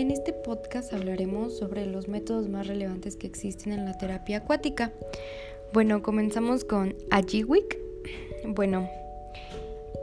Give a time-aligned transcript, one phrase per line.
[0.00, 4.92] En este podcast hablaremos sobre los métodos más relevantes que existen en la terapia acuática.
[5.74, 7.78] Bueno, comenzamos con Ajiwik.
[8.46, 8.88] Bueno,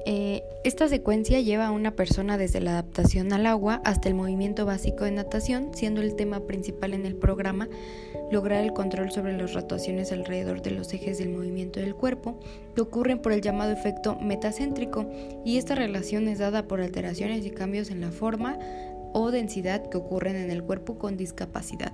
[0.06, 4.68] eh, esta secuencia lleva a una persona desde la adaptación al agua hasta el movimiento
[4.68, 7.68] básico de natación, siendo el tema principal en el programa
[8.32, 12.40] lograr el control sobre las rotaciones alrededor de los ejes del movimiento del cuerpo
[12.76, 15.10] que ocurren por el llamado efecto metacéntrico
[15.44, 18.60] y esta relación es dada por alteraciones y cambios en la forma
[19.14, 21.94] o densidad que ocurren en el cuerpo con discapacidad.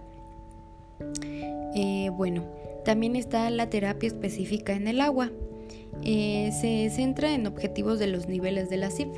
[1.76, 2.45] Eh, bueno,
[2.86, 5.31] también está la terapia específica en el agua.
[6.03, 9.09] Eh, se centra en objetivos de los niveles de la CIF,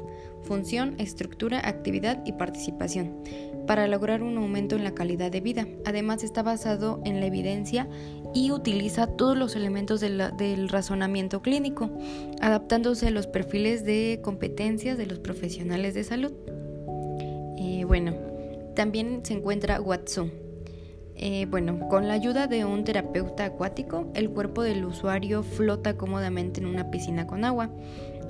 [0.44, 3.16] función, estructura, actividad y participación,
[3.66, 5.68] para lograr un aumento en la calidad de vida.
[5.85, 7.88] Además está basado en la evidencia
[8.34, 11.90] y utiliza todos los elementos del razonamiento clínico,
[12.41, 16.34] adaptándose a los perfiles de competencias de los profesionales de salud.
[17.57, 18.13] Eh, bueno,
[18.75, 20.29] también se encuentra Watsu.
[21.17, 26.59] Eh, bueno, con la ayuda de un terapeuta acuático, el cuerpo del usuario flota cómodamente
[26.59, 27.71] en una piscina con agua.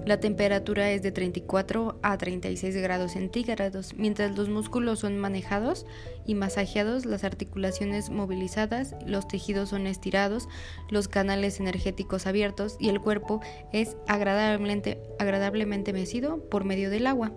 [0.05, 5.87] La temperatura es de 34 a 36 grados centígrados, mientras los músculos son manejados
[6.27, 10.47] y masajeados, las articulaciones movilizadas, los tejidos son estirados,
[10.91, 13.41] los canales energéticos abiertos y el cuerpo
[13.73, 17.33] es agradablemente, agradablemente mecido por medio del agua.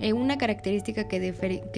[0.00, 1.20] Eh, una característica que,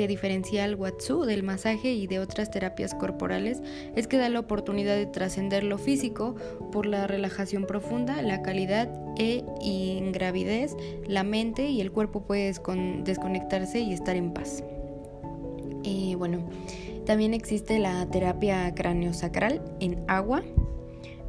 [0.08, 3.62] diferencia al Watsu del masaje y de otras terapias corporales
[3.94, 6.34] es que da la oportunidad de trascender lo físico
[6.72, 12.52] por la relajación profunda, la calidad e ingravidez, la mente y el cuerpo puede
[13.04, 14.62] desconectarse y estar en paz.
[15.84, 16.48] Eh, bueno,
[17.04, 20.42] también existe la terapia craneosacral en agua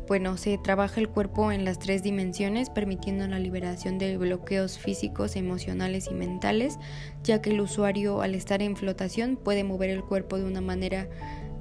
[0.08, 5.36] bueno, se trabaja el cuerpo en las tres dimensiones, permitiendo la liberación de bloqueos físicos,
[5.36, 6.80] emocionales y mentales,
[7.24, 11.10] ya que el usuario al estar en flotación puede mover el cuerpo de una manera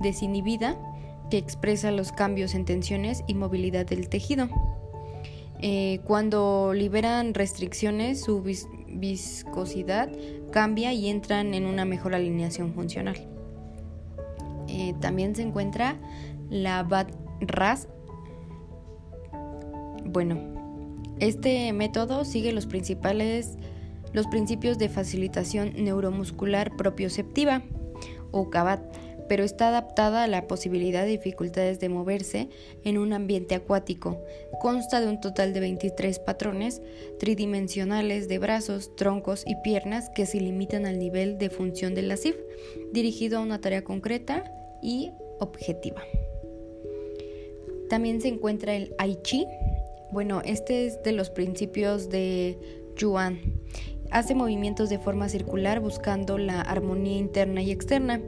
[0.01, 0.79] desinhibida
[1.31, 4.49] que expresa los cambios en tensiones y movilidad del tejido.
[5.61, 10.11] Eh, cuando liberan restricciones, su viscosidad
[10.53, 13.17] cambia y entran en una mejor alineación funcional.
[14.69, 15.97] Eh, también se encuentra
[16.51, 17.09] la Bad
[17.41, 17.89] Ras
[20.07, 20.41] bueno,
[21.19, 23.57] este método sigue los principales
[24.13, 27.63] los principios de facilitación neuromuscular propioceptiva
[28.31, 28.81] o CABAT,
[29.29, 32.49] pero está adaptada a la posibilidad de dificultades de moverse
[32.85, 34.23] en un ambiente acuático.
[34.61, 36.81] Consta de un total de 23 patrones
[37.19, 42.17] tridimensionales de brazos, troncos y piernas que se limitan al nivel de función de la
[42.93, 44.51] dirigido a una tarea concreta
[44.83, 46.03] y objetiva.
[47.91, 49.47] También se encuentra el Aichi,
[50.13, 52.59] bueno, este es de los principios de
[52.97, 53.39] Yuan.
[54.11, 58.21] Hace movimientos de forma circular buscando la armonía interna y externa.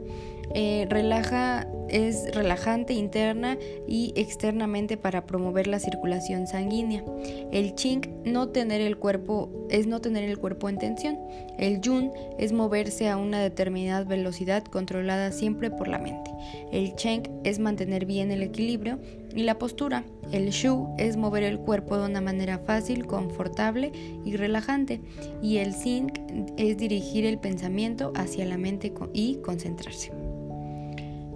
[0.55, 3.57] Eh, relaja, es relajante interna
[3.87, 7.03] y externamente para promover la circulación sanguínea.
[7.51, 11.19] El ching no tener el cuerpo es no tener el cuerpo en tensión.
[11.59, 16.31] El yun es moverse a una determinada velocidad controlada siempre por la mente.
[16.71, 18.99] El cheng es mantener bien el equilibrio
[19.35, 20.03] y la postura.
[20.31, 23.91] El shu es mover el cuerpo de una manera fácil, confortable
[24.25, 25.01] y relajante.
[25.41, 26.11] Y el sing
[26.57, 30.11] es dirigir el pensamiento hacia la mente y concentrarse.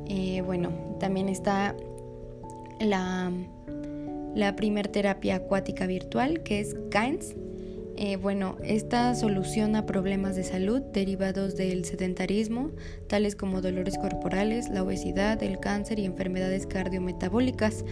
[0.08, 1.76] Eh, bueno, también está
[2.80, 3.32] la,
[4.36, 7.36] la primer terapia acuática virtual, que es KAINS.
[7.96, 12.72] Eh, bueno, esta soluciona problemas de salud derivados del sedentarismo,
[13.08, 17.86] tales como dolores corporales, la obesidad, el cáncer y enfermedades cardiometabólicas,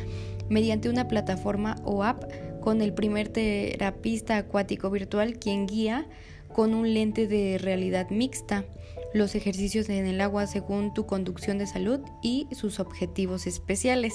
[0.49, 2.23] mediante una plataforma o app
[2.61, 6.07] con el primer terapista acuático virtual quien guía
[6.51, 8.65] con un lente de realidad mixta
[9.13, 14.13] los ejercicios en el agua según tu conducción de salud y sus objetivos especiales.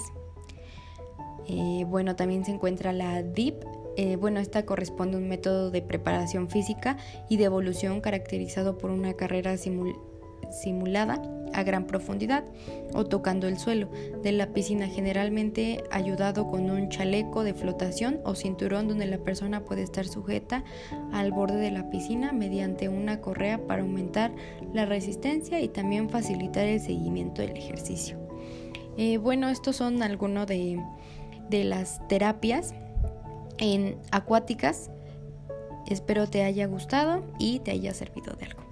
[1.48, 3.62] Eh, bueno, también se encuentra la DIP.
[3.96, 6.98] Eh, bueno, esta corresponde a un método de preparación física
[7.28, 11.22] y de evolución caracterizado por una carrera simulada
[11.54, 12.44] a gran profundidad
[12.92, 13.88] o tocando el suelo
[14.22, 19.64] de la piscina, generalmente ayudado con un chaleco de flotación o cinturón donde la persona
[19.64, 20.62] puede estar sujeta
[21.12, 24.32] al borde de la piscina mediante una correa para aumentar
[24.74, 28.18] la resistencia y también facilitar el seguimiento del ejercicio.
[28.98, 30.82] Eh, bueno, estos son algunos de,
[31.48, 32.74] de las terapias
[33.58, 34.90] en acuáticas.
[35.88, 38.65] Espero te haya gustado y te haya servido de algo.